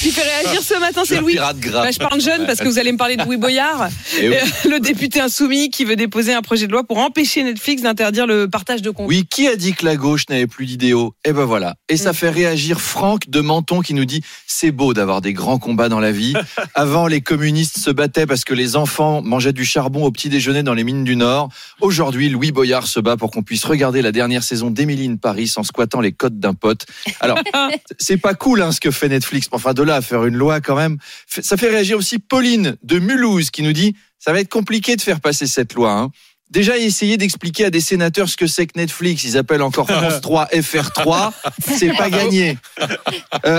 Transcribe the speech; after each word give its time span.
Qui 0.00 0.12
fait 0.12 0.22
réagir 0.22 0.62
ce 0.62 0.78
matin, 0.78 1.02
c'est 1.04 1.20
Louis. 1.20 1.34
Bah, 1.36 1.90
je 1.90 1.98
parle 1.98 2.20
jeune 2.20 2.46
parce 2.46 2.60
que 2.60 2.68
vous 2.68 2.78
allez 2.78 2.92
me 2.92 2.96
parler 2.96 3.16
de 3.16 3.24
Louis 3.24 3.36
Boyard, 3.36 3.88
oui. 4.22 4.28
le 4.70 4.78
député 4.78 5.20
insoumis 5.20 5.70
qui 5.70 5.84
veut 5.84 5.96
déposer 5.96 6.32
un 6.32 6.40
projet 6.40 6.66
de 6.68 6.72
loi 6.72 6.84
pour 6.84 6.98
empêcher 6.98 7.42
Netflix 7.42 7.82
d'interdire 7.82 8.26
le 8.26 8.48
partage 8.48 8.80
de 8.80 8.90
comptes. 8.90 9.08
Oui, 9.08 9.26
qui 9.28 9.48
a 9.48 9.56
dit 9.56 9.74
que 9.74 9.84
la 9.84 9.96
gauche 9.96 10.22
n'avait 10.30 10.46
plus 10.46 10.66
d'idéaux 10.66 11.14
Eh 11.24 11.32
ben 11.32 11.44
voilà. 11.44 11.74
Et 11.88 11.96
ça 11.96 12.12
Mm. 12.12 12.14
fait 12.14 12.30
réagir 12.30 12.80
Franck 12.80 13.28
de 13.28 13.40
Menton 13.40 13.80
qui 13.80 13.92
nous 13.92 14.04
dit 14.04 14.22
c'est 14.46 14.70
beau 14.70 14.94
d'avoir 14.94 15.20
des 15.20 15.32
grands 15.32 15.58
combats 15.58 15.88
dans 15.88 16.00
la 16.00 16.12
vie. 16.12 16.32
Avant, 16.74 17.06
les 17.08 17.20
communistes 17.20 17.78
se 17.78 17.90
battaient 17.90 18.26
parce 18.26 18.44
que 18.44 18.54
les 18.54 18.76
enfants 18.76 19.20
mangeaient 19.22 19.52
du 19.52 19.64
charbon 19.64 20.04
au 20.04 20.12
petit 20.12 20.28
déjeuner 20.28 20.62
dans 20.62 20.74
les 20.74 20.84
mines 20.84 21.04
du 21.04 21.16
Nord. 21.16 21.48
Aujourd'hui, 21.80 22.28
Louis 22.28 22.52
Boyard 22.52 22.86
se 22.86 23.00
bat 23.00 23.16
pour 23.16 23.30
qu'on 23.32 23.42
puisse 23.42 23.64
regarder 23.64 24.00
la 24.00 24.12
dernière 24.12 24.44
saison 24.44 24.70
d'Émilie 24.70 25.08
in 25.08 25.16
Paris 25.16 25.52
en 25.56 25.64
squattant 25.64 26.00
les 26.00 26.12
côtes 26.12 26.38
d'un 26.38 26.54
pote. 26.54 26.86
Alors, 27.20 27.38
c'est 27.98 28.16
pas 28.16 28.27
cool 28.34 28.62
hein, 28.62 28.72
ce 28.72 28.80
que 28.80 28.90
fait 28.90 29.08
Netflix. 29.08 29.48
Enfin, 29.52 29.74
de 29.74 29.82
là 29.82 29.96
à 29.96 30.02
faire 30.02 30.24
une 30.24 30.36
loi 30.36 30.60
quand 30.60 30.76
même. 30.76 30.98
Ça 31.26 31.56
fait 31.56 31.68
réagir 31.68 31.98
aussi 31.98 32.18
Pauline 32.18 32.76
de 32.82 32.98
Mulhouse 32.98 33.50
qui 33.50 33.62
nous 33.62 33.72
dit 33.72 33.94
ça 34.18 34.32
va 34.32 34.40
être 34.40 34.48
compliqué 34.48 34.96
de 34.96 35.00
faire 35.00 35.20
passer 35.20 35.46
cette 35.46 35.74
loi. 35.74 35.92
Hein. 35.92 36.10
Déjà, 36.50 36.78
essayer 36.78 37.18
d'expliquer 37.18 37.66
à 37.66 37.70
des 37.70 37.80
sénateurs 37.80 38.28
ce 38.28 38.36
que 38.36 38.46
c'est 38.46 38.66
que 38.66 38.78
Netflix. 38.78 39.22
Ils 39.24 39.36
appellent 39.36 39.62
encore 39.62 39.86
France 39.86 40.20
3 40.22 40.46
FR3. 40.46 41.32
C'est 41.76 41.94
pas 41.94 42.08
gagné. 42.08 42.56
Euh, 42.80 42.86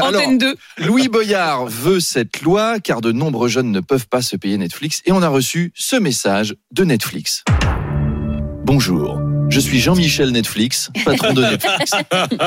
alors, 0.01 0.07
Antenne 0.07 0.37
2. 0.39 0.55
Louis 0.79 1.07
Boyard 1.07 1.67
veut 1.67 1.99
cette 1.99 2.41
loi 2.41 2.79
car 2.79 3.01
de 3.01 3.11
nombreux 3.11 3.47
jeunes 3.47 3.71
ne 3.71 3.79
peuvent 3.79 4.07
pas 4.07 4.21
se 4.21 4.35
payer 4.35 4.57
Netflix 4.57 5.01
et 5.05 5.11
on 5.11 5.21
a 5.21 5.27
reçu 5.27 5.71
ce 5.75 5.97
message 5.97 6.55
de 6.71 6.83
Netflix. 6.83 7.43
Bonjour, 8.63 9.19
je 9.49 9.59
suis 9.59 9.79
Jean-Michel 9.79 10.31
Netflix, 10.31 10.89
patron 11.05 11.33
de 11.33 11.41
Netflix. 11.41 11.91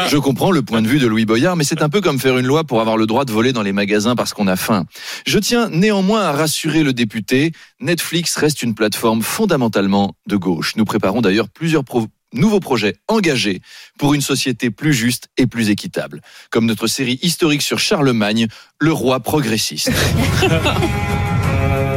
Je 0.09 0.17
comprends 0.17 0.51
le 0.51 0.63
point 0.63 0.83
de 0.83 0.89
vue 0.89 0.99
de 0.99 1.07
Louis 1.07 1.25
Boyard, 1.25 1.57
mais 1.57 1.65
c'est 1.65 1.83
un 1.83 1.89
peu 1.89 2.01
comme 2.01 2.19
faire 2.19 2.39
une 2.39 2.47
loi 2.47 2.65
pour 2.65 2.81
avoir 2.81 2.97
le 2.97 3.07
droit 3.07 3.25
de 3.25 3.33
voler 3.33 3.53
dans 3.53 3.63
les 3.63 3.73
magasins 3.73 4.15
parce 4.15 4.33
qu'on 4.33 4.47
a 4.47 4.57
faim. 4.57 4.85
Je 5.27 5.39
tiens 5.39 5.69
néanmoins 5.69 6.23
à 6.23 6.33
rassurer 6.33 6.83
le 6.83 6.93
député, 6.93 7.53
Netflix 7.81 8.37
reste 8.37 8.63
une 8.63 8.75
plateforme 8.75 9.23
fondamentalement 9.23 10.15
de 10.27 10.37
gauche. 10.37 10.75
Nous 10.77 10.85
préparons 10.85 11.21
d'ailleurs 11.21 11.49
plusieurs 11.49 11.85
pro- 11.85 12.07
nouveaux 12.33 12.61
projets 12.61 12.97
engagés 13.09 13.61
pour 13.99 14.15
une 14.15 14.21
société 14.23 14.71
plus 14.71 14.95
juste 14.95 15.29
et 15.37 15.47
plus 15.47 15.71
équitable, 15.71 16.21
comme 16.51 16.67
notre 16.67 16.87
série 16.87 17.19
historique 17.23 17.63
sur 17.63 17.79
Charlemagne, 17.79 18.47
le 18.81 18.93
roi 18.93 19.21
progressiste. 19.21 19.91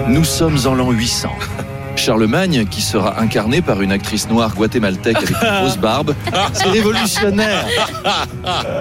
Nous 0.08 0.23
sommes 0.23 0.59
en 0.66 0.76
l'an 0.76 0.92
800. 0.92 1.30
Charlemagne, 1.95 2.65
qui 2.69 2.81
sera 2.81 3.19
incarné 3.21 3.61
par 3.61 3.81
une 3.81 3.91
actrice 3.91 4.29
noire 4.29 4.53
guatémaltèque 4.55 5.17
avec 5.17 5.29
une 5.29 5.35
grosse 5.61 5.77
barbe, 5.77 6.13
c'est 6.53 6.65
révolutionnaire, 6.69 7.65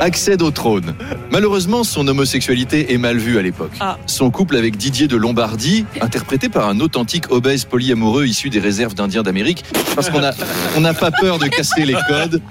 accède 0.00 0.42
au 0.42 0.50
trône. 0.50 0.94
Malheureusement, 1.30 1.84
son 1.84 2.06
homosexualité 2.08 2.92
est 2.92 2.98
mal 2.98 3.16
vue 3.18 3.38
à 3.38 3.42
l'époque. 3.42 3.72
Ah. 3.80 3.96
Son 4.06 4.30
couple 4.30 4.56
avec 4.56 4.76
Didier 4.76 5.08
de 5.08 5.16
Lombardie, 5.16 5.86
interprété 6.00 6.48
par 6.48 6.68
un 6.68 6.80
authentique 6.80 7.30
obèse 7.30 7.64
polyamoureux 7.64 8.26
issu 8.26 8.50
des 8.50 8.60
réserves 8.60 8.94
d'Indiens 8.94 9.22
d'Amérique, 9.22 9.64
parce 9.94 10.10
qu'on 10.10 10.22
a- 10.22 10.32
on 10.76 10.80
n'a 10.80 10.94
pas 10.94 11.10
peur 11.10 11.38
de 11.38 11.46
casser 11.46 11.84
les 11.84 11.96
codes. 12.08 12.42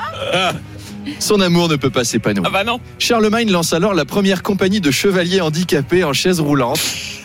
Son 1.20 1.42
amour 1.42 1.68
ne 1.68 1.76
peut 1.76 1.90
pas 1.90 2.06
s'épanouir. 2.06 2.46
Ah 2.48 2.52
bah 2.52 2.64
non. 2.64 2.80
Charlemagne 2.98 3.52
lance 3.52 3.74
alors 3.74 3.94
la 3.94 4.06
première 4.06 4.42
compagnie 4.42 4.80
de 4.80 4.90
chevaliers 4.90 5.42
handicapés 5.42 6.04
en 6.06 6.14
chaise 6.14 6.40
roulante 6.40 6.80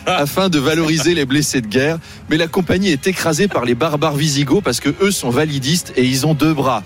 afin 0.17 0.49
de 0.49 0.59
valoriser 0.59 1.13
les 1.13 1.25
blessés 1.25 1.61
de 1.61 1.67
guerre. 1.67 1.97
Mais 2.29 2.37
la 2.37 2.47
compagnie 2.47 2.89
est 2.89 3.07
écrasée 3.07 3.47
par 3.47 3.65
les 3.65 3.75
barbares 3.75 4.15
visigoths 4.15 4.63
parce 4.63 4.79
que 4.79 4.89
eux 5.01 5.11
sont 5.11 5.29
validistes 5.29 5.93
et 5.95 6.03
ils 6.05 6.25
ont 6.25 6.33
deux 6.33 6.53
bras. 6.53 6.83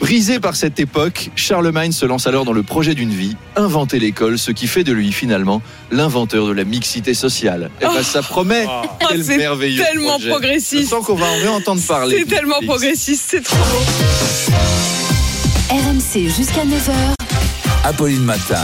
Brisé 0.00 0.40
par 0.40 0.56
cette 0.56 0.80
époque, 0.80 1.30
Charlemagne 1.36 1.92
se 1.92 2.04
lance 2.04 2.26
alors 2.26 2.44
dans 2.44 2.52
le 2.52 2.64
projet 2.64 2.94
d'une 2.96 3.12
vie, 3.12 3.36
inventer 3.54 4.00
l'école, 4.00 4.36
ce 4.36 4.50
qui 4.50 4.66
fait 4.66 4.82
de 4.82 4.92
lui 4.92 5.12
finalement 5.12 5.62
l'inventeur 5.92 6.46
de 6.48 6.52
la 6.52 6.64
mixité 6.64 7.14
sociale. 7.14 7.70
Et 7.80 7.84
ben, 7.84 8.02
ça 8.02 8.20
promet 8.20 8.66
quel 9.08 9.20
Oh, 9.20 9.24
c'est 9.24 9.36
merveilleux 9.36 9.80
tellement 9.84 10.14
projet. 10.14 10.28
progressiste. 10.30 10.82
Je 10.82 10.88
sens 10.88 11.06
qu'on 11.06 11.14
va 11.14 11.26
en 11.26 11.36
réentendre 11.38 11.80
parler. 11.82 12.16
C'est 12.18 12.24
tellement 12.34 12.60
Netflix. 12.60 12.66
progressiste, 12.72 13.24
c'est 13.28 13.44
trop 13.44 13.56
beau. 13.56 14.52
RMC 15.70 16.28
jusqu'à 16.36 16.64
9h. 16.64 17.14
Apolline 17.84 18.24
Matin. 18.24 18.60